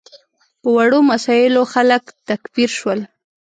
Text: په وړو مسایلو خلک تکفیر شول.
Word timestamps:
په 0.61 0.69
وړو 0.75 0.99
مسایلو 1.11 1.61
خلک 1.73 2.03
تکفیر 2.29 2.69
شول. 2.79 2.99